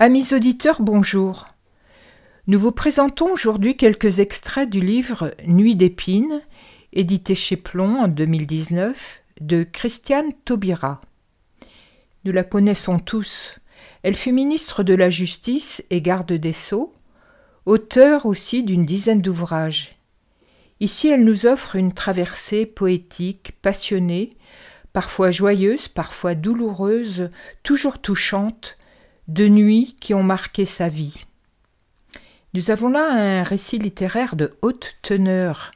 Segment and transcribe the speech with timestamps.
[0.00, 1.48] Amis auditeurs, bonjour.
[2.46, 6.40] Nous vous présentons aujourd'hui quelques extraits du livre Nuit d'épines,
[6.92, 11.00] édité chez Plomb en 2019, de Christiane Taubira.
[12.24, 13.56] Nous la connaissons tous.
[14.04, 16.92] Elle fut ministre de la Justice et garde des Sceaux,
[17.66, 19.96] auteure aussi d'une dizaine d'ouvrages.
[20.78, 24.36] Ici, elle nous offre une traversée poétique, passionnée,
[24.92, 27.30] parfois joyeuse, parfois douloureuse,
[27.64, 28.78] toujours touchante,
[29.28, 31.24] de nuits qui ont marqué sa vie.
[32.54, 35.72] Nous avons là un récit littéraire de haute teneur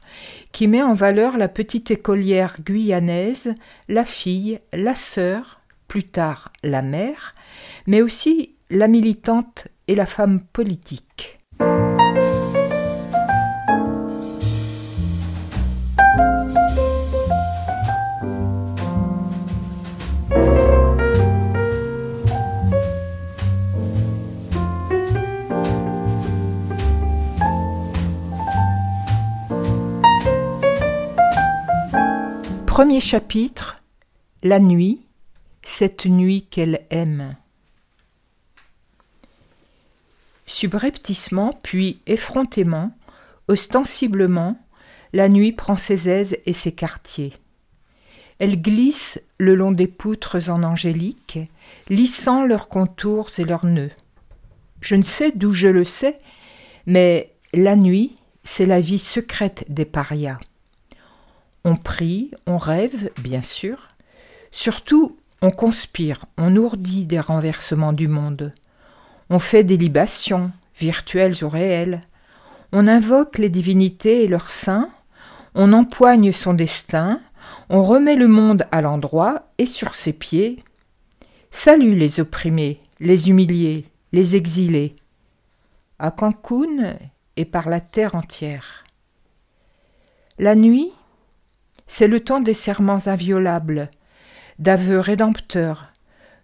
[0.51, 3.53] qui met en valeur la petite écolière guyanaise,
[3.87, 7.35] la fille, la sœur, plus tard la mère,
[7.85, 11.39] mais aussi la militante et la femme politique.
[32.73, 33.83] Premier chapitre
[34.41, 35.05] La nuit,
[35.63, 37.35] cette nuit qu'elle aime.
[40.47, 42.91] Subrepticement, puis effrontément,
[43.47, 44.59] ostensiblement,
[45.13, 47.33] la nuit prend ses aises et ses quartiers.
[48.39, 51.37] Elle glisse le long des poutres en angélique,
[51.89, 53.93] lissant leurs contours et leurs nœuds.
[54.81, 56.17] Je ne sais d'où je le sais,
[56.87, 60.39] mais la nuit, c'est la vie secrète des parias.
[61.65, 63.89] On prie, on rêve, bien sûr.
[64.51, 68.53] Surtout, on conspire, on ourdit des renversements du monde.
[69.29, 72.01] On fait des libations, virtuelles ou réelles.
[72.71, 74.89] On invoque les divinités et leurs saints.
[75.55, 77.21] On empoigne son destin.
[77.69, 80.63] On remet le monde à l'endroit et sur ses pieds.
[81.51, 84.95] Salut les opprimés, les humiliés, les exilés.
[85.99, 86.97] À Cancun
[87.37, 88.83] et par la terre entière.
[90.39, 90.91] La nuit,
[91.87, 93.89] c'est le temps des serments inviolables,
[94.59, 95.91] d'aveux rédempteurs,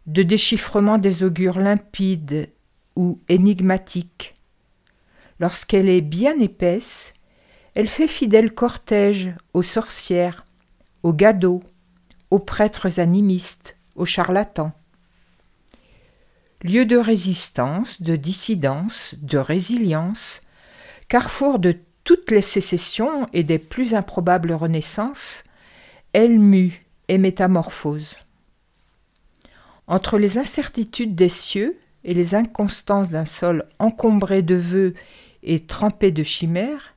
[0.06, 2.50] de déchiffrement des augures limpides
[2.96, 4.36] ou énigmatiques.
[5.40, 7.14] Lorsqu'elle est bien épaisse,
[7.76, 10.46] elle fait fidèle cortège aux sorcières,
[11.04, 11.64] aux gadots,
[12.32, 14.74] aux prêtres animistes, aux charlatans.
[16.62, 20.42] Lieu de résistance, de dissidence, de résilience,
[21.08, 21.78] carrefour de
[22.10, 25.44] toutes les sécessions et des plus improbables renaissances,
[26.12, 28.16] elle mue et métamorphose.
[29.86, 34.96] Entre les incertitudes des cieux et les inconstances d'un sol encombré de vœux
[35.44, 36.96] et trempé de chimères,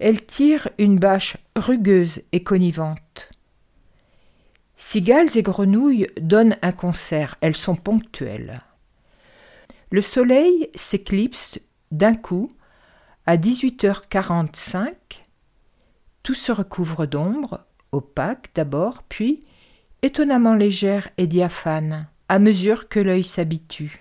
[0.00, 3.30] elle tire une bâche rugueuse et connivente.
[4.76, 8.60] Cigales et grenouilles donnent un concert, elles sont ponctuelles.
[9.92, 11.60] Le soleil s'éclipse
[11.92, 12.50] d'un coup
[13.26, 14.94] à 18h45,
[16.22, 19.42] tout se recouvre d'ombre, opaque d'abord, puis
[20.02, 24.00] étonnamment légère et diaphane, à mesure que l'œil s'habitue.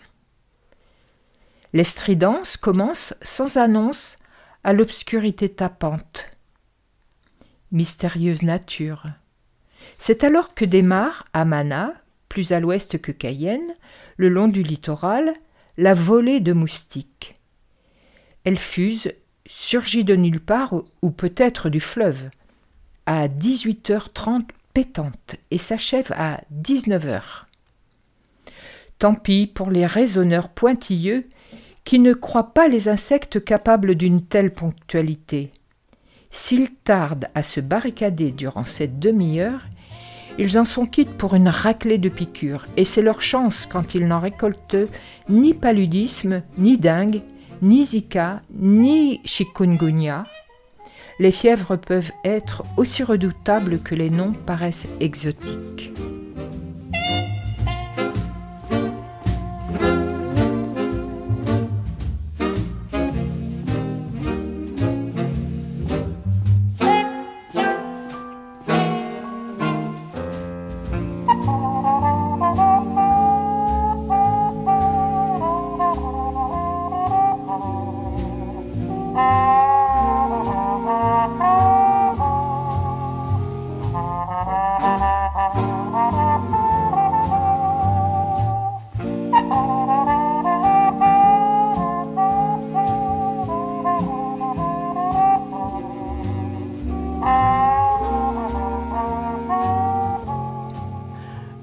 [1.74, 4.18] L'estridance commence sans annonce
[4.64, 6.32] à l'obscurité tapante.
[7.72, 9.06] Mystérieuse nature.
[9.98, 11.94] C'est alors que démarre, à Mana,
[12.28, 13.76] plus à l'ouest que Cayenne,
[14.18, 15.34] le long du littoral,
[15.78, 17.36] la volée de moustiques.
[18.44, 19.14] Elle fuse,
[19.52, 22.30] surgit de nulle part ou peut-être du fleuve,
[23.06, 24.44] à 18h30
[24.74, 27.22] pétante et s'achève à 19h.
[28.98, 31.28] Tant pis pour les raisonneurs pointilleux
[31.84, 35.52] qui ne croient pas les insectes capables d'une telle ponctualité.
[36.30, 39.66] S'ils tardent à se barricader durant cette demi-heure,
[40.40, 44.08] Ils en sont quittes pour une raclée de piqûres, et c'est leur chance quand ils
[44.08, 44.90] n'en récoltent
[45.30, 47.22] ni paludisme, ni dengue,
[47.62, 50.26] ni Zika, ni chikungunya.
[51.20, 55.94] Les fièvres peuvent être aussi redoutables que les noms paraissent exotiques.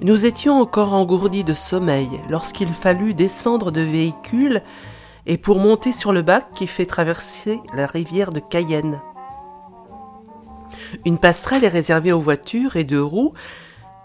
[0.09, 4.63] Nous étions encore engourdis de sommeil lorsqu'il fallut descendre de véhicule
[5.27, 9.03] et pour monter sur le bac qui fait traverser la rivière de Cayenne.
[11.05, 13.35] Une passerelle est réservée aux voitures et deux roues,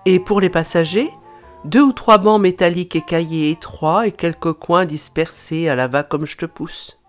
[0.03, 1.09] et pour les passagers,
[1.63, 6.25] deux ou trois bancs métalliques écaillés étroits et quelques coins dispersés à la va comme
[6.25, 7.00] je te pousse.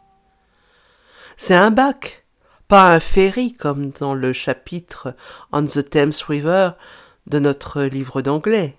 [1.37, 2.27] C'est un bac,
[2.69, 5.17] pas un ferry comme dans le chapitre
[5.51, 6.71] On the Thames River
[7.27, 8.79] de notre livre d'anglais.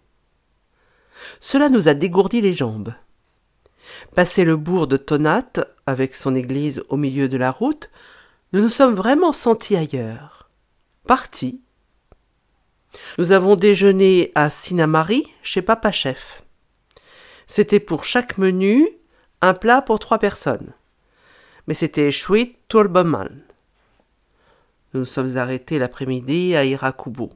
[1.40, 2.94] Cela nous a dégourdi les jambes.
[4.16, 5.52] Passé le bourg de Tonat,
[5.86, 7.90] avec son église au milieu de la route,
[8.54, 10.50] nous nous sommes vraiment sentis ailleurs.
[11.06, 11.62] Partis.
[13.18, 16.44] Nous avons déjeuné à Sinamari chez Papa Chef.
[17.48, 18.88] C'était pour chaque menu
[19.42, 20.74] un plat pour trois personnes.
[21.68, 23.44] Mais c'était Shuit Tulbaman.
[24.94, 27.32] Nous nous sommes arrêtés l'après-midi à Irakubo.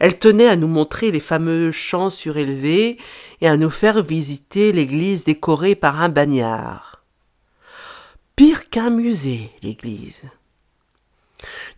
[0.00, 2.98] Elle tenait à nous montrer les fameux champs surélevés
[3.40, 7.02] et à nous faire visiter l'église décorée par un bagnard.
[8.36, 10.22] Pire qu'un musée, l'église.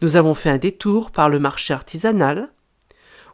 [0.03, 2.51] Nous avons fait un détour par le marché artisanal,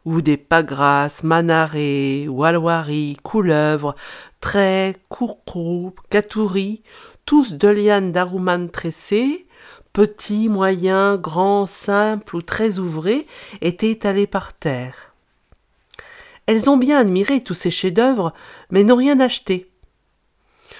[0.04, 3.94] où des pagras, manarés, walwari, couleuvres,
[4.40, 6.82] traits, courcrous, catouris,
[7.24, 9.46] tous de lianes d'arouman tressées,
[9.94, 13.26] petits, moyens, grands, simples ou très ouvrés,
[13.62, 15.14] étaient étalés par terre.
[16.44, 18.34] Elles ont bien admiré tous ces chefs-d'œuvre,
[18.70, 19.70] mais n'ont rien acheté.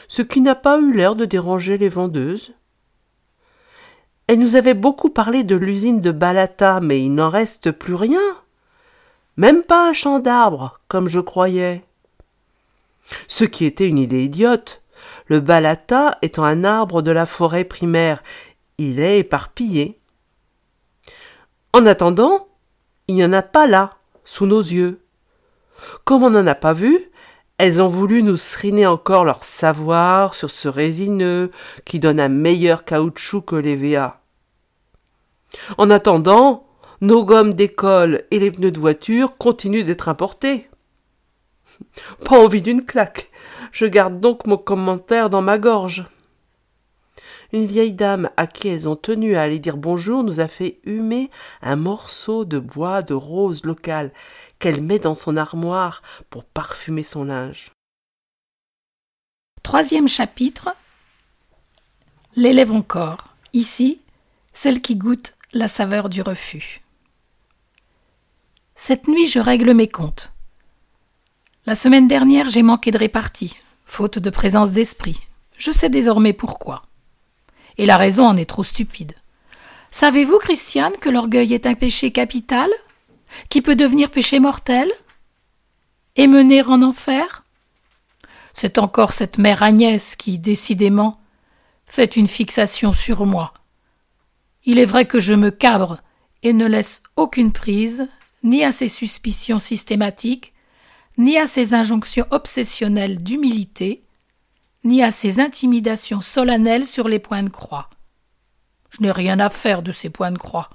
[0.09, 2.53] Ce qui n'a pas eu l'air de déranger les vendeuses.
[4.27, 8.21] Elles nous avaient beaucoup parlé de l'usine de Balata, mais il n'en reste plus rien.
[9.37, 11.85] Même pas un champ d'arbres, comme je croyais.
[13.29, 14.83] Ce qui était une idée idiote,
[15.27, 18.23] le balata étant un arbre de la forêt primaire
[18.79, 20.01] il est éparpillé.
[21.73, 22.49] En attendant,
[23.09, 25.01] il n'y en a pas là, sous nos yeux.
[26.05, 27.11] Comme on n'en a pas vu,
[27.59, 31.51] elles ont voulu nous sriner encore leur savoir sur ce résineux
[31.85, 34.21] qui donne un meilleur caoutchouc que les VA.
[35.79, 36.67] En attendant,
[37.01, 40.69] nos gommes d'école et les pneus de voiture continuent d'être importés.
[42.25, 43.31] Pas envie d'une claque.
[43.73, 46.07] Je garde donc mon commentaire dans ma gorge.
[47.55, 50.81] Une vieille dame à qui elles ont tenu à aller dire bonjour nous a fait
[50.83, 51.31] humer
[51.63, 54.13] un morceau de bois de rose local
[54.59, 57.71] qu'elle met dans son armoire pour parfumer son linge.
[59.63, 60.75] Troisième chapitre
[62.35, 63.37] L'élève encore.
[63.53, 64.01] Ici,
[64.53, 66.83] celle qui goûte la saveur du refus.
[68.75, 70.33] Cette nuit, je règle mes comptes.
[71.67, 73.57] La semaine dernière, j'ai manqué de répartie,
[73.87, 75.21] faute de présence d'esprit.
[75.57, 76.83] Je sais désormais pourquoi
[77.79, 79.15] et la raison en est trop stupide.
[79.91, 82.71] Savez-vous, Christiane, que l'orgueil est un péché capital,
[83.49, 84.91] qui peut devenir péché mortel
[86.17, 87.45] et mener en enfer?
[88.53, 91.21] C'est encore cette mère Agnès qui, décidément,
[91.87, 93.53] fait une fixation sur moi.
[94.65, 95.99] Il est vrai que je me cabre
[96.43, 98.09] et ne laisse aucune prise,
[98.43, 100.53] ni à ses suspicions systématiques,
[101.19, 104.03] ni à ses injonctions obsessionnelles d'humilité,
[104.85, 107.91] ni à ses intimidations solennelles sur les points de croix.
[108.91, 110.71] Je n'ai rien à faire de ces points de croix.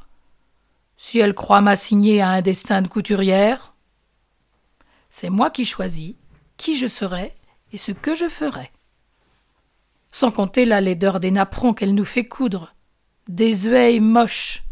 [0.98, 3.74] Si elle croit m'assigner à un destin de couturière,
[5.10, 6.16] c'est moi qui choisis
[6.58, 7.34] qui je serai
[7.72, 8.72] et ce que je ferai.
[10.12, 12.76] Sans compter la laideur des napperons qu'elle nous fait coudre,
[13.28, 14.64] des œils moches.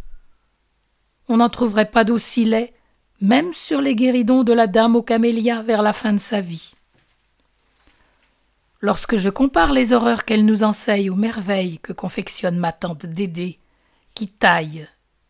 [1.30, 2.74] On n'en trouverait pas d'aussi laid,
[3.22, 6.74] même sur les guéridons de la dame aux camélias vers la fin de sa vie.
[8.80, 13.60] Lorsque je compare les horreurs qu'elle nous enseigne aux merveilles que confectionne ma tante Dédé,
[14.14, 14.88] qui taille,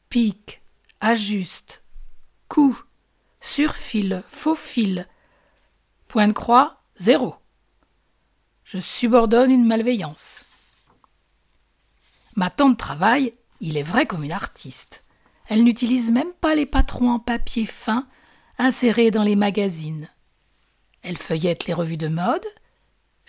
[0.09, 0.61] pique,
[0.99, 1.83] ajuste,
[2.49, 2.75] coud,
[3.39, 5.07] surfile, faux fil.
[6.07, 7.35] Point de croix, zéro.
[8.65, 10.43] Je subordonne une malveillance.
[12.35, 15.03] Ma tante travaille, il est vrai comme une artiste.
[15.47, 18.07] Elle n'utilise même pas les patrons en papier fin
[18.57, 20.09] insérés dans les magazines.
[21.01, 22.45] Elle feuillette les revues de mode,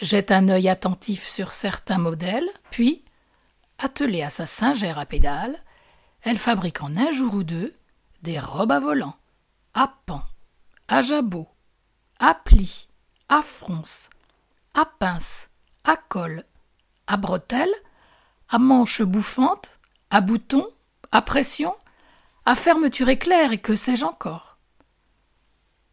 [0.01, 3.05] jette un œil attentif sur certains modèles, puis,
[3.79, 5.59] attelée à sa singère à pédales,
[6.23, 7.75] elle fabrique en un jour ou deux
[8.23, 9.17] des robes à volant,
[9.75, 10.25] à pans,
[10.89, 11.49] à jabots,
[12.19, 12.89] à plis,
[13.29, 14.11] à fronces,
[14.75, 15.51] à pinces,
[15.85, 16.45] à cols,
[17.07, 17.75] à bretelles,
[18.49, 19.79] à manches bouffantes,
[20.11, 20.67] à boutons,
[21.13, 21.75] à pression,
[22.45, 24.59] à fermeture éclair et que sais-je encore.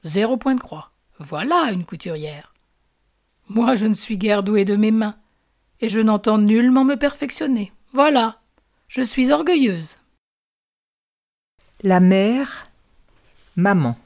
[0.04, 0.92] Zéro point de croix.
[1.20, 2.55] Voilà une couturière.
[3.48, 5.16] Moi, je ne suis guère douée de mes mains,
[5.80, 7.72] et je n'entends nullement me perfectionner.
[7.94, 8.42] Voilà.
[8.88, 9.98] Je suis orgueilleuse.
[11.84, 12.68] La mère,
[13.56, 13.98] maman.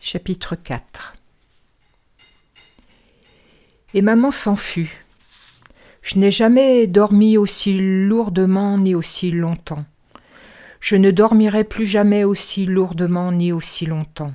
[0.00, 1.14] Chapitre 4
[3.94, 5.04] Et maman s'en fut.
[6.02, 9.84] Je n'ai jamais dormi aussi lourdement ni aussi longtemps.
[10.80, 14.34] Je ne dormirai plus jamais aussi lourdement ni aussi longtemps.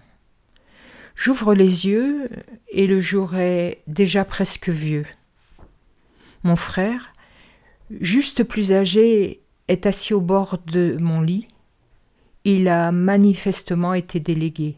[1.16, 2.30] J'ouvre les yeux
[2.70, 5.06] et le jour est déjà presque vieux.
[6.44, 7.14] Mon frère,
[8.02, 11.48] juste plus âgé, est assis au bord de mon lit.
[12.44, 14.76] Il a manifestement été délégué.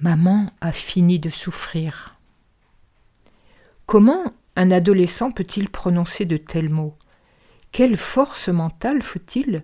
[0.00, 2.16] Maman a fini de souffrir.
[3.86, 6.96] Comment un adolescent peut-il prononcer de tels mots?
[7.70, 9.62] Quelle force mentale faut-il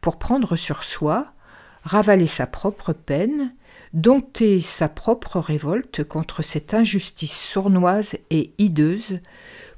[0.00, 1.34] pour prendre sur soi,
[1.82, 3.54] ravaler sa propre peine,
[3.92, 9.20] dompter sa propre révolte contre cette injustice sournoise et hideuse,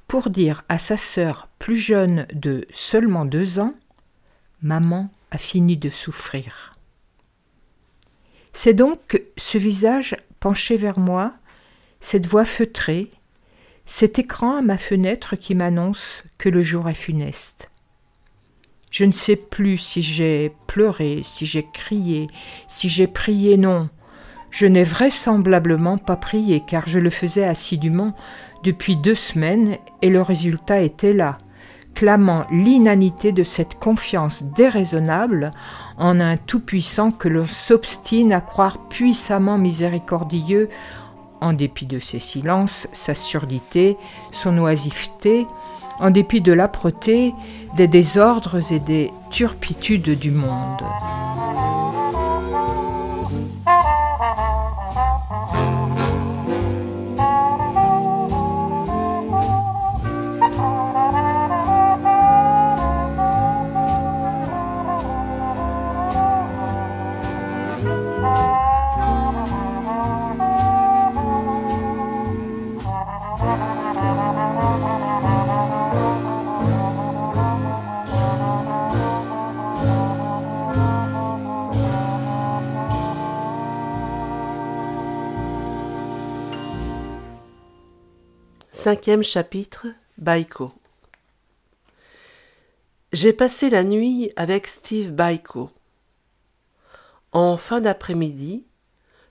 [0.09, 3.75] pour dire à sa sœur plus jeune de seulement deux ans
[4.61, 6.75] Maman a fini de souffrir.
[8.52, 11.35] C'est donc ce visage penché vers moi,
[12.00, 13.11] cette voix feutrée,
[13.87, 17.71] cet écran à ma fenêtre qui m'annonce que le jour est funeste.
[18.90, 22.28] Je ne sais plus si j'ai pleuré, si j'ai crié,
[22.69, 23.88] si j'ai prié, non.
[24.53, 28.15] Je n'ai vraisemblablement pas prié, car je le faisais assidûment
[28.63, 31.39] depuis deux semaines, et le résultat était là,
[31.95, 35.53] clamant l'inanité de cette confiance déraisonnable
[35.97, 40.69] en un Tout-Puissant que l'on s'obstine à croire puissamment miséricordieux,
[41.41, 43.97] en dépit de ses silences, sa surdité,
[44.33, 45.47] son oisiveté,
[45.99, 47.33] en dépit de l'âpreté,
[47.77, 50.83] des désordres et des turpitudes du monde.
[88.83, 89.87] Cinquième chapitre
[90.19, 90.73] Baiko
[93.12, 95.71] J'ai passé la nuit avec Steve Baiko.
[97.31, 98.67] En fin d'après-midi,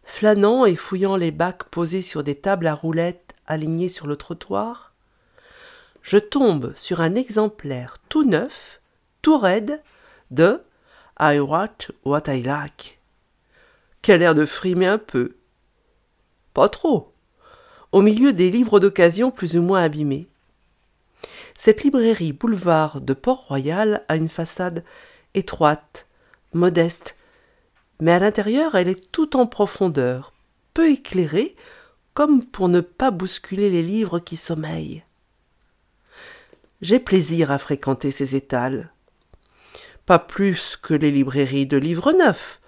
[0.05, 4.93] flânant et fouillant les bacs posés sur des tables à roulettes alignées sur le trottoir,
[6.01, 8.79] je tombe sur un exemplaire tout neuf,
[9.21, 9.81] tout raide,
[10.29, 10.63] de
[11.19, 13.01] I Write What I Like.
[14.01, 15.35] Quel air de frimer un peu.
[16.53, 17.10] Pas trop
[17.91, 20.27] au milieu des livres d'occasion plus ou moins abîmés.
[21.55, 24.83] Cette librairie boulevard de Port-Royal a une façade
[25.33, 26.07] étroite,
[26.53, 27.17] modeste,
[27.99, 30.33] mais à l'intérieur elle est tout en profondeur,
[30.73, 31.55] peu éclairée,
[32.13, 35.03] comme pour ne pas bousculer les livres qui sommeillent.
[36.81, 38.91] J'ai plaisir à fréquenter ces étals.
[40.05, 42.59] Pas plus que les librairies de livres neufs,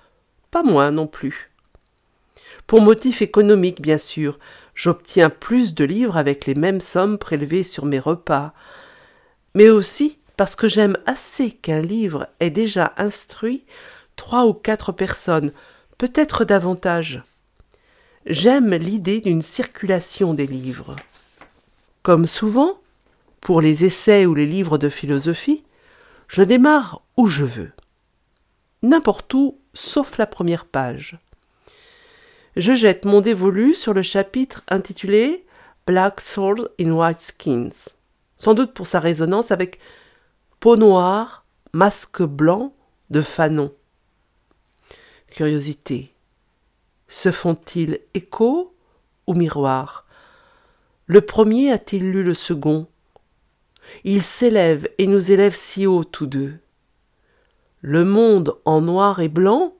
[0.51, 1.51] pas moins non plus.
[2.67, 4.37] Pour motif économique, bien sûr,
[4.75, 8.53] j'obtiens plus de livres avec les mêmes sommes prélevées sur mes repas,
[9.53, 13.63] mais aussi parce que j'aime assez qu'un livre ait déjà instruit
[14.15, 15.51] trois ou quatre personnes,
[15.97, 17.23] peut-être davantage.
[18.25, 20.95] J'aime l'idée d'une circulation des livres.
[22.01, 22.79] Comme souvent,
[23.41, 25.63] pour les essais ou les livres de philosophie,
[26.27, 27.71] je démarre où je veux.
[28.81, 31.17] N'importe où, sauf la première page
[32.55, 35.45] je jette mon dévolu sur le chapitre intitulé
[35.87, 37.95] Black Souls in White Skins,
[38.37, 39.79] sans doute pour sa résonance avec
[40.59, 42.73] Peau noire, masque blanc
[43.09, 43.73] de Fanon.
[45.29, 46.13] Curiosité.
[47.09, 48.73] Se font-ils écho
[49.27, 50.05] ou miroir?
[51.05, 52.87] Le premier a-t-il lu le second?
[54.05, 56.53] Ils s'élèvent et nous élèvent si haut tous deux.
[57.81, 59.73] Le monde en noir et blanc?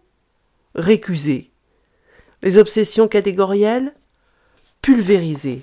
[0.75, 1.52] Récusé.
[2.43, 3.93] Les obsessions catégorielles
[4.81, 5.61] Pulvérisées.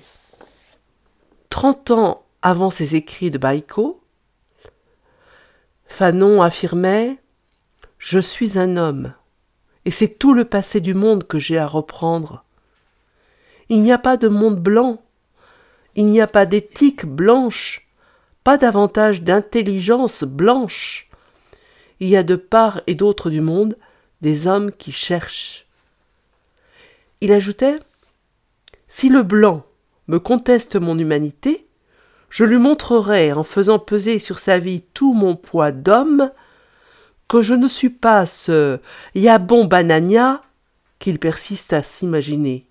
[1.49, 4.01] Trente ans avant ces écrits de Baïko,
[5.85, 7.19] Fanon affirmait
[7.99, 9.13] Je suis un homme,
[9.85, 12.43] et c'est tout le passé du monde que j'ai à reprendre.
[13.69, 15.03] Il n'y a pas de monde blanc,
[15.95, 17.87] il n'y a pas d'éthique blanche,
[18.43, 21.11] pas davantage d'intelligence blanche.
[21.99, 23.77] Il y a de part et d'autre du monde
[24.21, 25.67] des hommes qui cherchent.
[27.21, 27.77] Il ajoutait
[28.87, 29.63] Si le blanc
[30.07, 31.67] me conteste mon humanité,
[32.29, 36.31] je lui montrerai, en faisant peser sur sa vie tout mon poids d'homme,
[37.27, 38.79] que je ne suis pas ce
[39.13, 40.41] Yabon Banania
[40.97, 42.65] qu'il persiste à s'imaginer.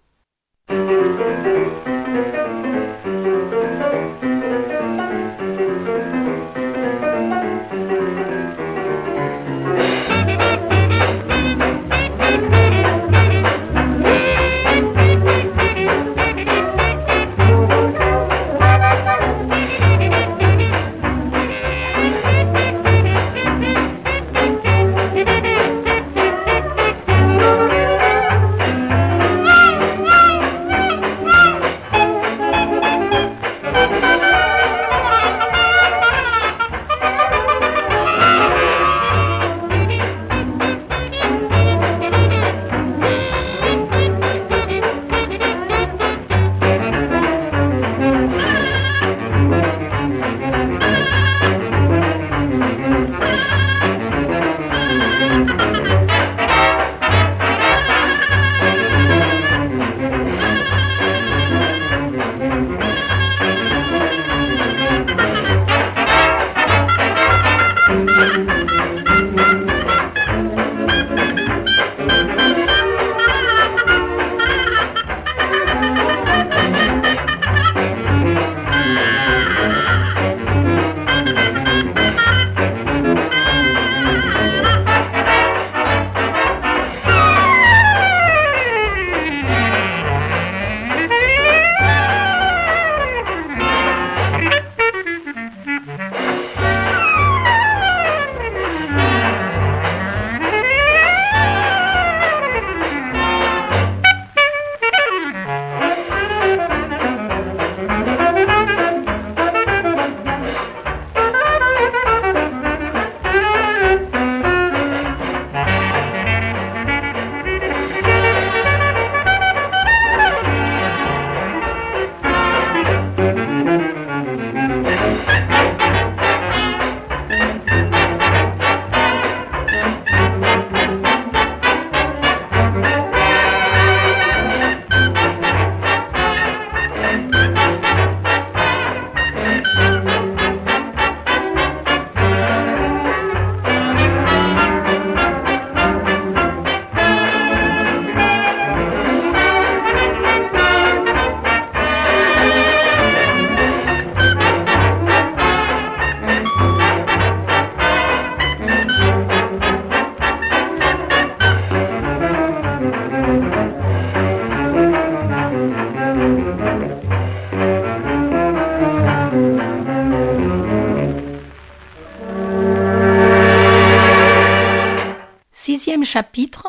[176.12, 176.66] Chapitre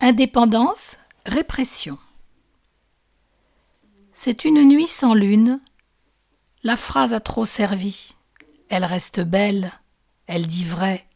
[0.00, 0.96] Indépendance,
[1.26, 1.98] répression.
[4.14, 5.60] C'est une nuit sans lune.
[6.62, 8.14] La phrase a trop servi.
[8.70, 9.70] Elle reste belle,
[10.26, 11.06] elle dit vrai.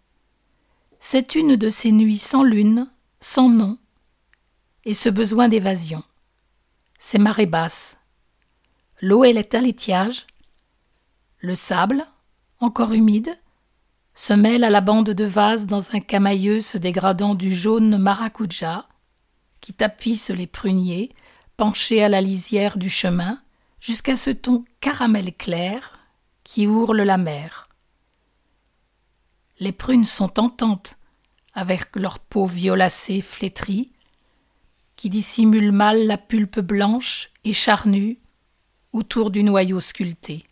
[1.01, 2.87] C'est une de ces nuits sans lune,
[3.19, 3.79] sans nom,
[4.85, 6.03] et ce besoin d'évasion.
[6.99, 7.97] C'est marée basse.
[9.01, 10.27] L'eau est à l'étiage.
[11.39, 12.07] Le sable,
[12.61, 13.39] encore humide,
[14.19, 18.89] se mêle à la bande de vase dans un camailleux se dégradant du jaune maracuja
[19.61, 21.15] qui tapisse les pruniers,
[21.57, 23.41] penchés à la lisière du chemin,
[23.81, 26.01] jusqu'à ce ton caramel clair
[26.43, 27.69] qui ourle la mer.
[29.61, 30.97] Les prunes sont tentantes,
[31.55, 33.93] avec leur peau violacée flétrie,
[34.97, 38.19] qui dissimule mal la pulpe blanche et charnue
[38.93, 40.48] autour du noyau sculpté.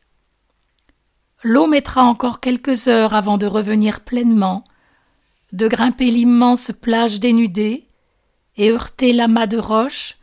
[1.42, 4.64] L'eau mettra encore quelques heures avant de revenir pleinement,
[5.52, 7.88] de grimper l'immense plage dénudée
[8.56, 10.16] et heurter l'amas de roches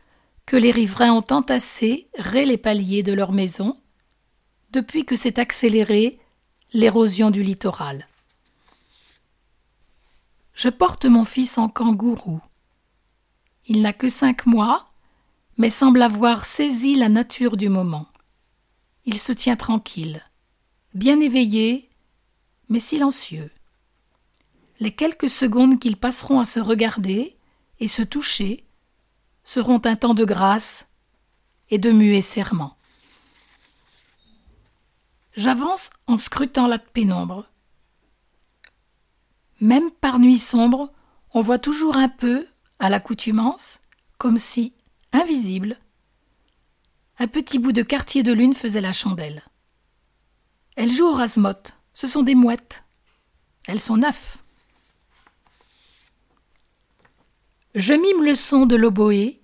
[0.46, 3.76] que les riverains ont entassés ré les paliers de leur maison
[4.70, 6.18] depuis que s'est accélérée
[6.72, 8.08] l'érosion du littoral.
[10.52, 12.40] Je porte mon fils en kangourou.
[13.66, 14.86] Il n'a que cinq mois,
[15.56, 18.06] mais semble avoir saisi la nature du moment.
[19.04, 20.22] Il se tient tranquille,
[20.94, 21.90] bien éveillé,
[22.68, 23.50] mais silencieux.
[24.80, 27.36] Les quelques secondes qu'ils passeront à se regarder
[27.80, 28.64] et se toucher
[29.44, 30.88] seront un temps de grâce
[31.70, 32.76] et de muets serment.
[35.36, 37.46] J'avance en scrutant la pénombre.
[39.60, 40.92] Même par nuit sombre,
[41.32, 42.46] on voit toujours un peu,
[42.78, 43.80] à l'accoutumance,
[44.18, 44.74] comme si,
[45.12, 45.78] invisible,
[47.18, 49.42] un petit bout de quartier de lune faisait la chandelle.
[50.76, 52.84] Elles jouent au rasmote, ce sont des mouettes.
[53.66, 54.38] Elles sont neuf.
[57.74, 59.40] Je mime le son de l'oboé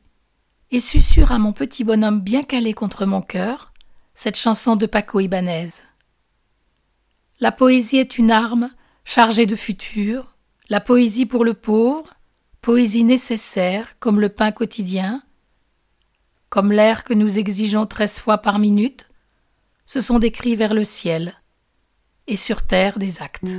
[0.71, 3.73] et susurre à mon petit bonhomme bien calé contre mon cœur
[4.14, 5.69] cette chanson de Paco Ibanez.
[7.40, 8.71] La poésie est une arme
[9.05, 10.37] chargée de futur,
[10.69, 12.14] la poésie pour le pauvre,
[12.61, 15.23] poésie nécessaire comme le pain quotidien,
[16.51, 19.09] comme l'air que nous exigeons treize fois par minute,
[19.92, 21.35] ce sont des cris vers le ciel
[22.29, 23.50] et sur terre des actes.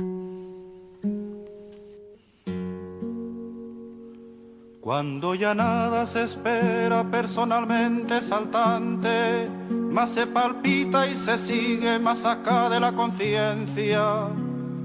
[4.80, 9.50] Cuando ya nada se espera personalmente saltante,
[9.90, 14.28] más se palpita y se sigue más acá de la conciencia,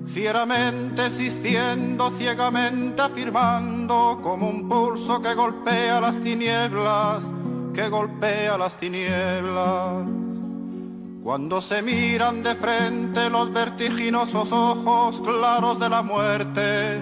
[0.05, 7.23] fieramente existiendo, ciegamente afirmando, como un pulso que golpea las tinieblas,
[7.73, 10.26] que golpea las tinieblas.
[11.27, 17.01] Cuando se miran de frente los vertiginosos ojos claros de la muerte,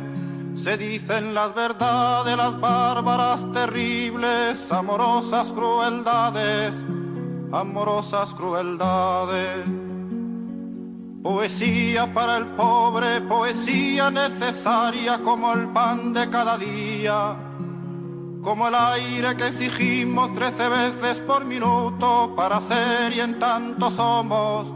[0.56, 6.74] se dicen las verdades, las bárbaras, terribles, amorosas crueldades,
[7.52, 9.64] amorosas crueldades.
[11.22, 17.38] Poesía para el pobre, poesía necesaria como el pan de cada día,
[18.46, 24.68] como el aire que exigimos trece veces por minuto para ser y en tanto somos,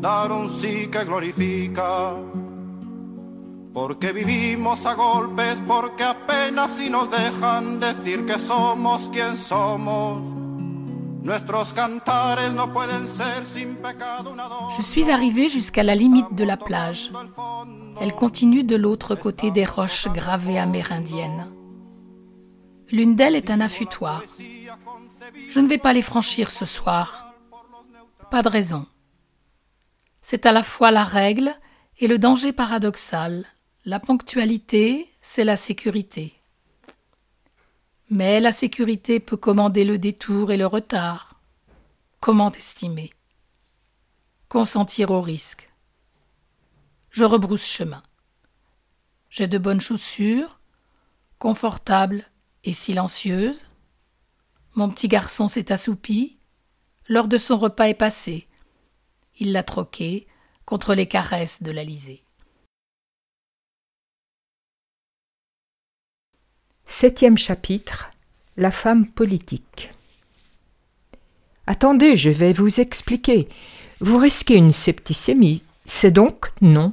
[0.00, 2.14] dar un sí que glorifica
[3.74, 10.22] porque vivimos a golpes, porque apenas si nos dejan decir que somos quien somos.
[11.22, 16.44] Nuestros cantares no pueden ser sin pecado una Je suis arrivé jusqu'à la limite de
[16.44, 17.10] la plage.
[18.00, 21.55] Elle continue de l'autre côté des roches gravées amérindiennes.
[22.90, 24.22] L'une d'elles est un affûtoir.
[25.48, 27.34] Je ne vais pas les franchir ce soir.
[28.30, 28.86] Pas de raison.
[30.20, 31.52] C'est à la fois la règle
[31.98, 33.44] et le danger paradoxal.
[33.84, 36.34] La ponctualité, c'est la sécurité.
[38.10, 41.40] Mais la sécurité peut commander le détour et le retard.
[42.20, 43.12] Comment estimer?
[44.48, 45.68] Consentir au risque.
[47.10, 48.02] Je rebrousse chemin.
[49.28, 50.60] J'ai de bonnes chaussures,
[51.38, 52.24] confortables
[52.66, 53.66] et silencieuses.
[54.74, 56.38] Mon petit garçon s'est assoupi.
[57.08, 58.46] L'heure de son repas est passée.
[59.38, 60.26] Il l'a troqué
[60.64, 62.22] contre les caresses de l'Alizé.
[66.84, 68.10] Septième chapitre
[68.56, 69.90] La femme politique.
[71.66, 73.48] Attendez, je vais vous expliquer.
[74.00, 75.62] Vous risquez une septicémie.
[75.84, 76.92] C'est donc non.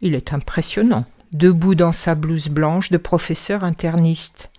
[0.00, 4.50] Il est impressionnant, debout dans sa blouse blanche de professeur interniste.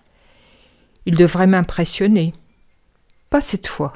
[1.05, 2.33] Il devrait m'impressionner.
[3.29, 3.93] Pas cette fois.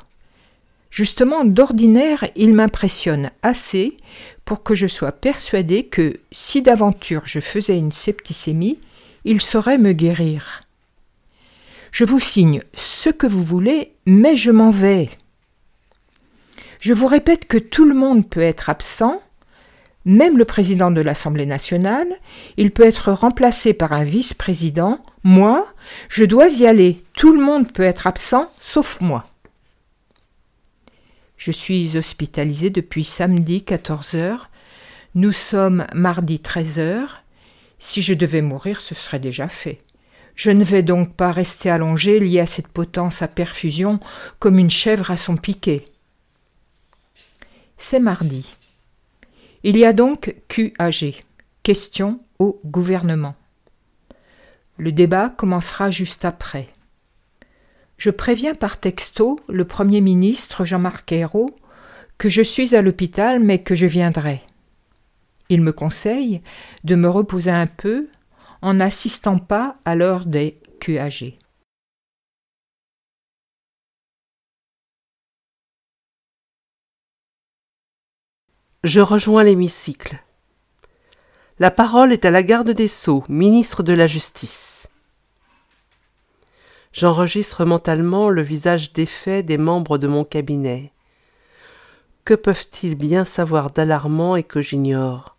[0.90, 3.98] Justement, d'ordinaire, il m'impressionne assez
[4.46, 8.80] pour que je sois persuadé que, si d'aventure je faisais une septicémie,
[9.26, 10.62] il saurait me guérir.
[11.92, 15.10] Je vous signe ce que vous voulez, mais je m'en vais.
[16.80, 19.22] Je vous répète que tout le monde peut être absent,
[20.06, 22.08] même le président de l'Assemblée nationale,
[22.58, 25.66] il peut être remplacé par un vice-président, moi,
[26.10, 29.24] je dois y aller, tout le monde peut être absent, sauf moi.
[31.38, 34.50] Je suis hospitalisé depuis samedi 14 heures,
[35.16, 37.24] nous sommes mardi 13 heures,
[37.80, 39.82] si je devais mourir, ce serait déjà fait.
[40.36, 44.00] Je ne vais donc pas rester allongé lié à cette potence à perfusion
[44.40, 45.86] comme une chèvre à son piquet.
[47.78, 48.56] C'est mardi.
[49.66, 51.24] Il y a donc QAG,
[51.64, 53.36] question au gouvernement.
[54.78, 56.68] Le débat commencera juste après.
[57.98, 61.56] Je préviens par texto le Premier ministre Jean-Marc Ayrault
[62.18, 64.42] que je suis à l'hôpital mais que je viendrai.
[65.48, 66.42] Il me conseille
[66.84, 68.10] de me reposer un peu
[68.62, 71.38] en n'assistant pas à l'heure des qu'âgé.
[78.84, 80.22] Je rejoins l'hémicycle.
[81.58, 84.90] La parole est à la garde des Sceaux, ministre de la Justice.
[86.92, 90.92] J'enregistre mentalement le visage défait des membres de mon cabinet.
[92.26, 95.38] Que peuvent-ils bien savoir d'alarmant et que j'ignore,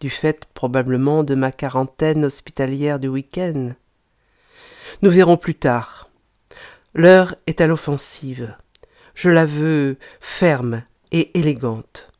[0.00, 3.74] du fait probablement de ma quarantaine hospitalière du week-end?
[5.02, 6.10] Nous verrons plus tard.
[6.94, 8.56] L'heure est à l'offensive.
[9.14, 12.11] Je la veux ferme et élégante.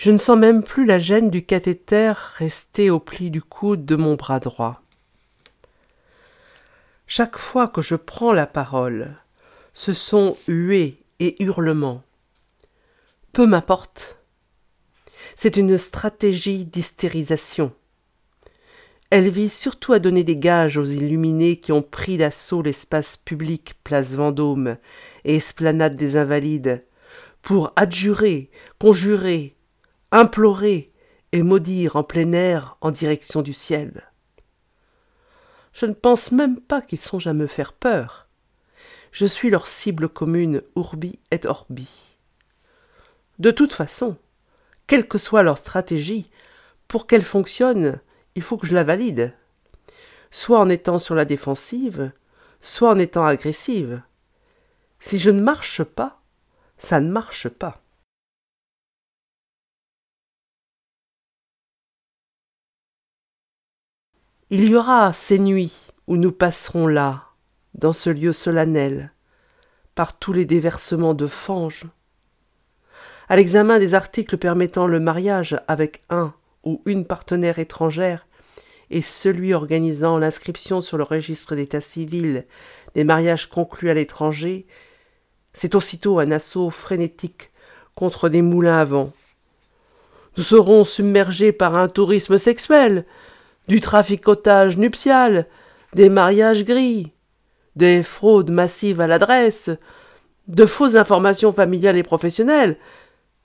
[0.00, 3.96] Je ne sens même plus la gêne du cathéter resté au pli du coude de
[3.96, 4.80] mon bras droit.
[7.06, 9.14] Chaque fois que je prends la parole,
[9.74, 12.02] ce sont huées et hurlements.
[13.34, 14.16] Peu m'importe.
[15.36, 17.70] C'est une stratégie d'hystérisation.
[19.10, 23.74] Elle vise surtout à donner des gages aux illuminés qui ont pris d'assaut l'espace public
[23.84, 24.78] place Vendôme
[25.26, 26.86] et esplanade des Invalides,
[27.42, 29.58] pour adjurer, conjurer,
[30.12, 30.92] implorer
[31.32, 34.10] et maudire en plein air en direction du ciel.
[35.72, 38.26] Je ne pense même pas qu'ils songent à me faire peur.
[39.12, 41.88] Je suis leur cible commune urbi et orbi.
[43.38, 44.16] De toute façon,
[44.86, 46.30] quelle que soit leur stratégie,
[46.88, 48.00] pour qu'elle fonctionne,
[48.34, 49.34] il faut que je la valide.
[50.30, 52.12] Soit en étant sur la défensive,
[52.60, 54.02] soit en étant agressive.
[54.98, 56.20] Si je ne marche pas,
[56.78, 57.80] ça ne marche pas.
[64.52, 65.72] Il y aura ces nuits
[66.08, 67.26] où nous passerons là,
[67.74, 69.12] dans ce lieu solennel,
[69.94, 71.86] par tous les déversements de fange.
[73.28, 76.34] À l'examen des articles permettant le mariage avec un
[76.64, 78.26] ou une partenaire étrangère
[78.90, 82.44] et celui organisant l'inscription sur le registre d'état civil
[82.96, 84.66] des mariages conclus à l'étranger,
[85.52, 87.52] c'est aussitôt un assaut frénétique
[87.94, 89.12] contre des moulins à vent.
[90.36, 93.06] Nous serons submergés par un tourisme sexuel,
[93.70, 95.46] du traficotage nuptial,
[95.94, 97.12] des mariages gris,
[97.76, 99.70] des fraudes massives à l'adresse,
[100.48, 102.78] de fausses informations familiales et professionnelles,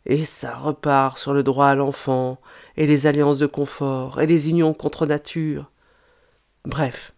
[0.08, 2.40] et ça repart sur le droit à l'enfant,
[2.76, 5.70] et les alliances de confort, et les unions contre nature.
[6.66, 7.14] Bref,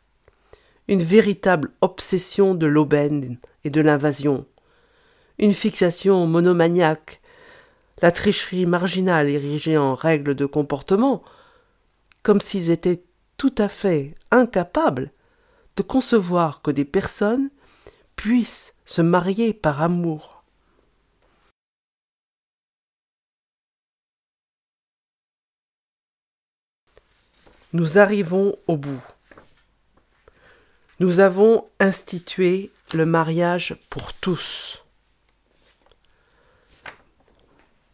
[0.90, 4.46] une véritable obsession de l'aubaine et de l'invasion,
[5.40, 7.22] une fixation monomaniaque,
[8.02, 11.24] la tricherie marginale érigée en règle de comportement,
[12.28, 13.06] comme s'ils étaient
[13.38, 15.14] tout à fait incapables
[15.78, 17.50] de concevoir que des personnes
[18.18, 20.44] puissent se marier par amour.
[27.72, 29.02] Nous arrivons au bout.
[31.00, 34.84] Nous avons institué le mariage pour tous.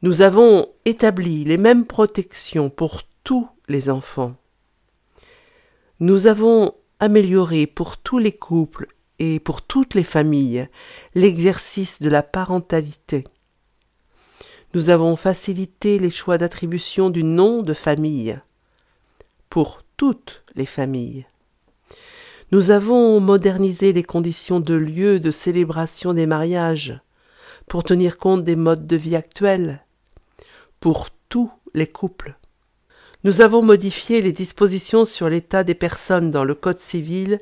[0.02, 4.36] Nous avons établi les mêmes protections pour tous les enfants.
[6.00, 8.88] Nous avons amélioré pour tous les couples
[9.20, 10.68] et pour toutes les familles
[11.16, 13.24] l'exercice de la parentalité.
[14.74, 18.40] Nous avons facilité les choix d'attribution du nom de famille
[19.50, 21.28] pour toutes les familles.
[22.52, 27.00] Nous avons modernisé les conditions de lieu de célébration des mariages
[27.68, 29.86] pour tenir compte des modes de vie actuels
[30.80, 32.36] pour tous les couples.
[33.26, 37.40] Nous avons modifié les dispositions sur l'état des personnes dans le Code civil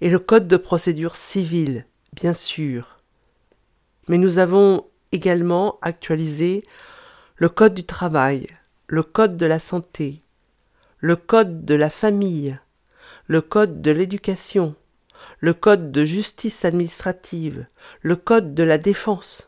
[0.00, 3.00] et le Code de procédure civile, bien sûr.
[4.06, 6.64] Mais nous avons également actualisé
[7.34, 8.46] le Code du travail,
[8.86, 10.22] le Code de la santé,
[10.98, 12.56] le Code de la famille,
[13.26, 14.76] le Code de l'éducation,
[15.40, 17.66] le Code de justice administrative,
[18.02, 19.47] le Code de la défense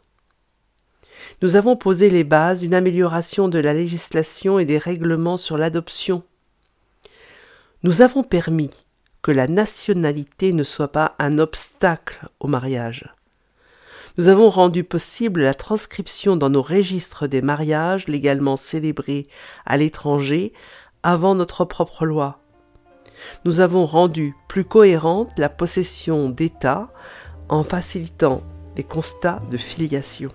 [1.43, 6.23] nous avons posé les bases d'une amélioration de la législation et des règlements sur l'adoption.
[7.83, 8.71] Nous avons permis
[9.23, 13.15] que la nationalité ne soit pas un obstacle au mariage.
[14.19, 19.29] Nous avons rendu possible la transcription dans nos registres des mariages légalement célébrés
[19.65, 20.53] à l'étranger
[21.03, 22.41] avant notre propre loi.
[23.45, 26.89] Nous avons rendu plus cohérente la possession d'État
[27.49, 28.43] en facilitant
[28.77, 30.31] les constats de filiation.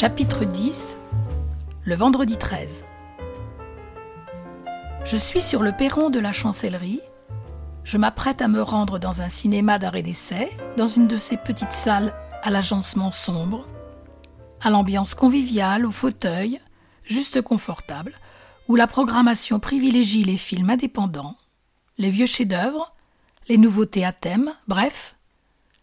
[0.00, 0.96] Chapitre 10
[1.82, 2.84] Le vendredi 13
[5.04, 7.00] Je suis sur le perron de la chancellerie.
[7.82, 11.72] Je m'apprête à me rendre dans un cinéma d'arrêt d'essai, dans une de ces petites
[11.72, 13.66] salles à l'agencement sombre,
[14.60, 16.60] à l'ambiance conviviale, au fauteuil,
[17.02, 18.12] juste confortable,
[18.68, 21.34] où la programmation privilégie les films indépendants,
[21.96, 22.84] les vieux chefs-d'œuvre,
[23.48, 25.16] les nouveautés à thème, bref,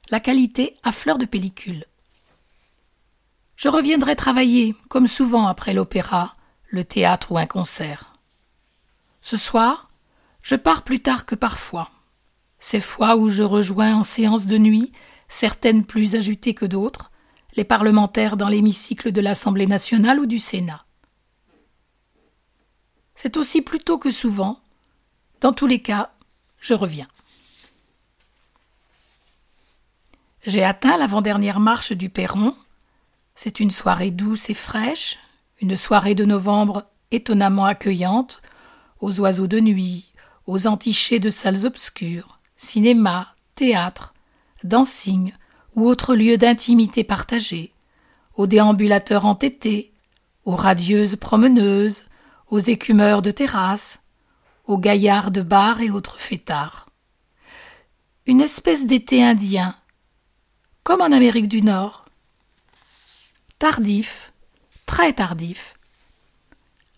[0.10, 1.84] la qualité à fleur de pellicule.
[3.56, 6.36] Je reviendrai travailler, comme souvent après l'opéra,
[6.70, 8.13] le théâtre ou un concert.
[9.22, 9.88] Ce soir,
[10.41, 11.89] je pars plus tard que parfois.
[12.60, 14.91] Ces fois où je rejoins en séance de nuit,
[15.28, 17.12] certaines plus agitées que d'autres,
[17.56, 20.86] les parlementaires dans l'hémicycle de l'Assemblée nationale ou du Sénat.
[23.15, 24.60] C'est aussi plus tôt que souvent.
[25.39, 26.12] Dans tous les cas,
[26.60, 27.08] je reviens.
[30.46, 32.56] J'ai atteint l'avant-dernière marche du perron.
[33.36, 35.19] C'est une soirée douce et fraîche,
[35.62, 38.41] une soirée de novembre étonnamment accueillante,
[39.02, 40.13] aux oiseaux de nuit,
[40.48, 44.13] aux entichés de salles obscures, cinéma, théâtre,
[44.63, 45.34] dancing
[45.76, 47.74] ou autres lieux d'intimité partagée,
[48.36, 49.93] aux déambulateurs entêtés,
[50.45, 52.06] aux radieuses promeneuses,
[52.50, 54.02] aux écumeurs de terrasse,
[54.65, 56.88] aux gaillards de bar et autres fêtards.
[58.26, 59.76] Une espèce d'été indien,
[60.84, 62.05] comme en Amérique du Nord.
[63.58, 64.34] Tardif,
[64.86, 65.76] très tardif,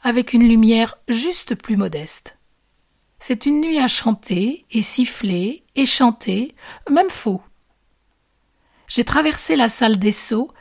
[0.02, 2.39] avec une lumière juste plus modeste.
[3.20, 6.56] C'est une nuit à chanter et siffler et chanter,
[6.89, 7.43] même faux.
[8.88, 10.52] J'ai traversé la salle des sceaux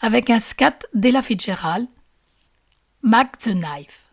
[0.00, 1.88] avec un scat d'Ella Fitzgerald,
[3.00, 4.10] Mac the Knife.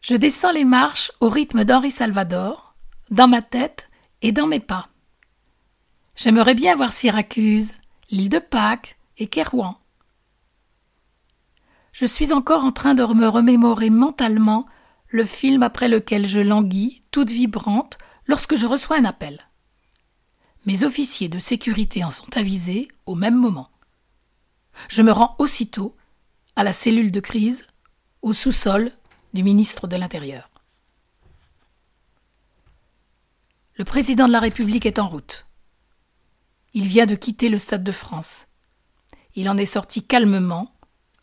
[0.00, 2.74] Je descends les marches au rythme d'Henri Salvador,
[3.10, 3.90] dans ma tête
[4.22, 4.86] et dans mes pas.
[6.16, 7.74] J'aimerais bien voir Syracuse,
[8.10, 9.78] l'île de Pâques et Kerouan.
[11.92, 14.66] Je suis encore en train de me remémorer mentalement
[15.08, 19.40] le film après lequel je languis, toute vibrante, lorsque je reçois un appel.
[20.66, 23.70] Mes officiers de sécurité en sont avisés au même moment.
[24.88, 25.96] Je me rends aussitôt
[26.56, 27.66] à la cellule de crise,
[28.22, 28.90] au sous-sol
[29.32, 30.50] du ministre de l'Intérieur.
[33.76, 35.46] Le président de la République est en route.
[36.74, 38.47] Il vient de quitter le Stade de France.
[39.34, 40.72] Il en est sorti calmement,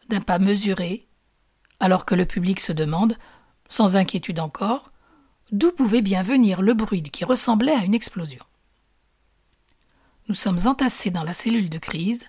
[0.10, 1.08] d'un pas mesuré,
[1.80, 3.18] alors que le public se demande,
[3.68, 4.92] sans inquiétude encore,
[5.52, 8.44] d'où pouvait bien venir le bruit qui ressemblait à une explosion.
[10.28, 12.26] Nous sommes entassés dans la cellule de crise,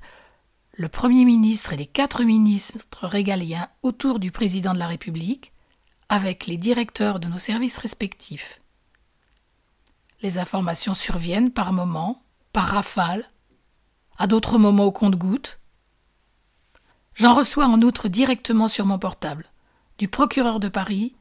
[0.72, 5.52] le Premier ministre et les quatre ministres régaliens autour du président de la République,
[6.08, 8.60] avec les directeurs de nos services respectifs.
[10.20, 13.24] Les informations surviennent par moments, par rafale,
[14.18, 15.58] à d'autres moments au compte-gouttes.
[17.16, 19.46] J'en reçois en outre directement sur mon portable,
[19.96, 21.16] du procureur de Paris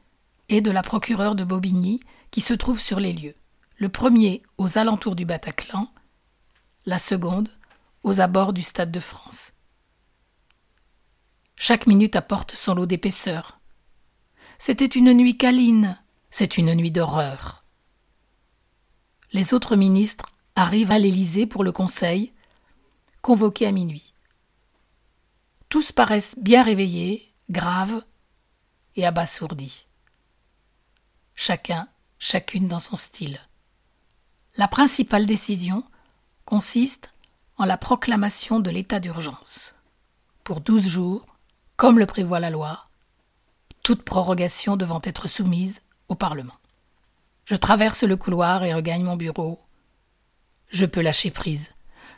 [0.50, 3.34] et de la procureure de Bobigny qui se trouvent sur les lieux,
[3.78, 5.90] le premier aux alentours du Bataclan,
[6.84, 7.48] la seconde
[8.02, 9.54] aux abords du Stade de France.
[11.56, 13.58] Chaque minute apporte son lot d'épaisseur.
[14.58, 17.62] C'était une nuit câline, c'est une nuit d'horreur.
[19.32, 22.34] Les autres ministres arrive à l'Élysée pour le Conseil,
[23.22, 24.12] convoqué à minuit.
[25.68, 28.02] Tous paraissent bien réveillés, graves
[28.94, 29.86] et abasourdis.
[31.34, 33.40] Chacun, chacune dans son style.
[34.56, 35.84] La principale décision
[36.44, 37.14] consiste
[37.58, 39.74] en la proclamation de l'état d'urgence.
[40.44, 41.26] Pour douze jours,
[41.76, 42.86] comme le prévoit la loi,
[43.82, 46.56] toute prorogation devant être soumise au Parlement.
[47.44, 49.60] Je traverse le couloir et regagne mon bureau,
[50.68, 51.74] je peux lâcher prise.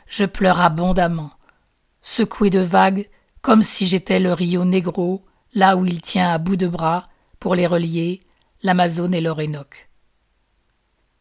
[0.07, 1.31] Je pleure abondamment,
[2.01, 3.09] secoué de vagues,
[3.41, 5.23] comme si j'étais le Rio Negro,
[5.53, 7.03] là où il tient à bout de bras,
[7.39, 8.21] pour les relier,
[8.63, 9.89] l'Amazone et l'Orénoque.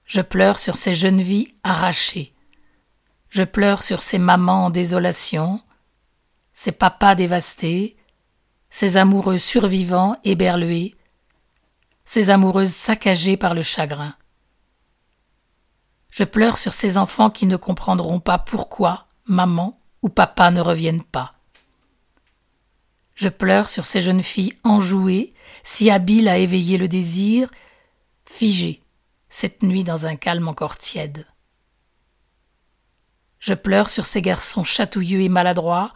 [0.04, 2.32] Je pleure sur ces jeunes vies arrachées.
[3.28, 5.60] Je pleure sur ces mamans en désolation,
[6.52, 7.96] ces papas dévastés,
[8.70, 10.94] ces amoureux survivants éberlués,
[12.04, 14.14] ces amoureuses saccagées par le chagrin.
[16.10, 21.04] Je pleure sur ces enfants qui ne comprendront pas pourquoi maman ou papa ne reviennent
[21.04, 21.37] pas.
[23.18, 25.32] Je pleure sur ces jeunes filles enjouées,
[25.64, 27.50] si habiles à éveiller le désir,
[28.24, 28.80] figées,
[29.28, 31.26] cette nuit dans un calme encore tiède.
[33.40, 35.92] Je pleure sur ces garçons chatouilleux et maladroits,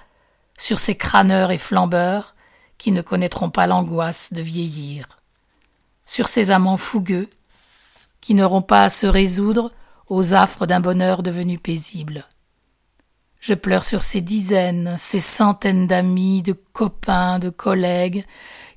[0.58, 2.34] sur ces crâneurs et flambeurs
[2.76, 5.20] qui ne connaîtront pas l'angoisse de vieillir,
[6.04, 7.30] sur ces amants fougueux
[8.20, 9.70] qui n'auront pas à se résoudre
[10.08, 12.26] aux affres d'un bonheur devenu paisible.
[13.42, 18.24] Je pleure sur ces dizaines, ces centaines d'amis, de copains, de collègues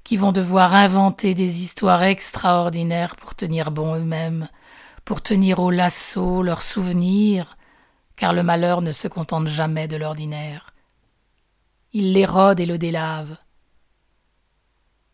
[0.03, 4.49] qui vont devoir inventer des histoires extraordinaires pour tenir bon eux-mêmes,
[5.05, 7.59] pour tenir au lasso leurs souvenirs,
[8.15, 10.71] car le malheur ne se contente jamais de l'ordinaire.
[11.93, 13.37] Il l'érode et le délave.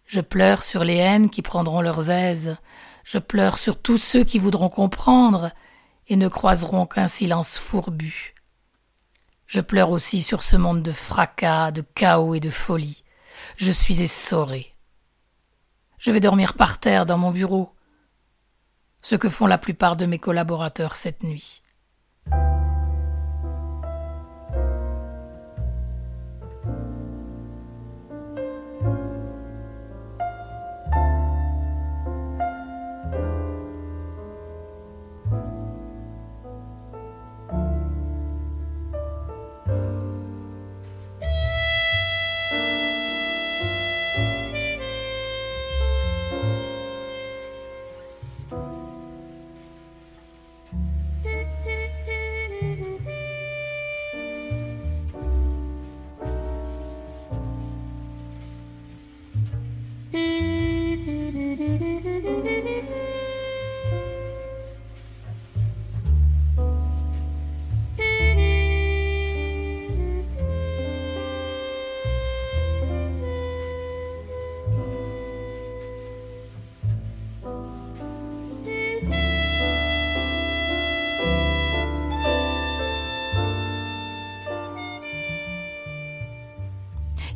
[0.05, 2.55] Je pleure sur les haines qui prendront leurs aises,
[3.03, 5.51] je pleure sur tous ceux qui voudront comprendre
[6.07, 8.33] et ne croiseront qu'un silence fourbu.
[9.51, 13.03] Je pleure aussi sur ce monde de fracas, de chaos et de folie.
[13.57, 14.65] Je suis essoré.
[15.97, 17.75] Je vais dormir par terre dans mon bureau,
[19.01, 21.63] ce que font la plupart de mes collaborateurs cette nuit.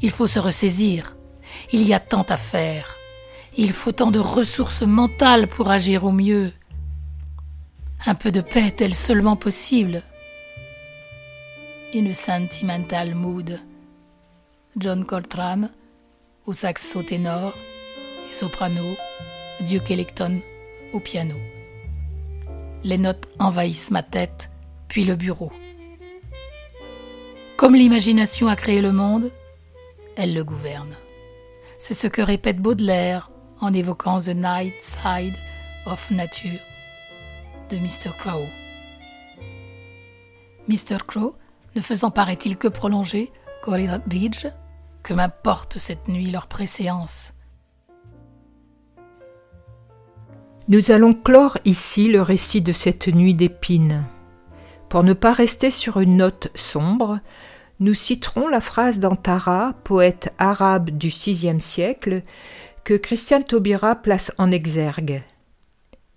[0.05, 1.17] Il faut se ressaisir.
[1.71, 2.95] Il y a tant à faire.
[3.57, 6.53] Il faut tant de ressources mentales pour agir au mieux.
[8.05, 10.03] Un peu de paix est-elle seulement possible?
[11.95, 13.59] In a sentimental mood.
[14.77, 15.71] John Coltrane,
[16.45, 17.55] au saxo ténor
[18.29, 18.95] et soprano,
[19.61, 20.39] Duke Ellington
[20.93, 21.35] au piano.
[22.83, 24.51] Les notes envahissent ma tête,
[24.87, 25.51] puis le bureau.
[27.57, 29.31] Comme l'imagination a créé le monde,
[30.15, 30.95] elle le gouverne.
[31.77, 35.35] C'est ce que répète Baudelaire en évoquant The Night Side
[35.85, 36.59] of Nature
[37.69, 38.11] de Mr.
[38.17, 38.43] Crow.
[40.67, 40.97] Mr.
[41.05, 41.35] Crow
[41.75, 43.31] ne faisant paraît-il que prolonger
[43.67, 44.47] Ridge,
[45.03, 47.33] que m'importe cette nuit leur préséance.
[50.67, 54.03] Nous allons clore ici le récit de cette nuit d'épines.
[54.89, 57.19] Pour ne pas rester sur une note sombre,
[57.79, 62.23] nous citerons la phrase d'Antara, poète arabe du VIe siècle,
[62.83, 65.23] que Christian Taubira place en exergue.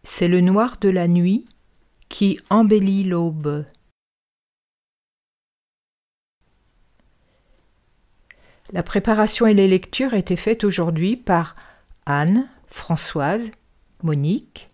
[0.04, 1.46] C'est le noir de la nuit
[2.08, 3.64] qui embellit l'aube.
[8.70, 11.56] La préparation et les lectures étaient faites aujourd'hui par
[12.06, 13.50] Anne, Françoise,
[14.02, 14.68] Monique.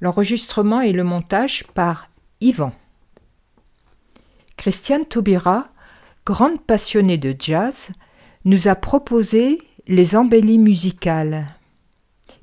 [0.00, 2.08] L'enregistrement et le montage par
[2.40, 2.72] Yvan.
[4.56, 5.71] Christiane Taubira
[6.24, 7.88] grande passionnée de jazz,
[8.44, 11.46] nous a proposé les embellies musicales.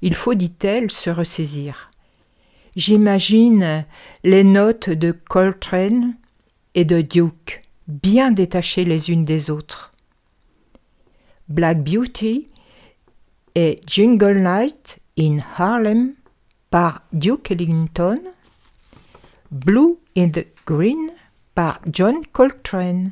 [0.01, 1.89] Il faut, dit-elle, se ressaisir.
[2.75, 3.85] J'imagine
[4.23, 6.15] les notes de Coltrane
[6.75, 9.91] et de Duke, bien détachées les unes des autres.
[11.49, 12.47] Black Beauty
[13.55, 16.13] et Jingle Night in Harlem
[16.69, 18.21] par Duke Ellington,
[19.51, 21.11] Blue in the Green
[21.55, 23.11] par John Coltrane.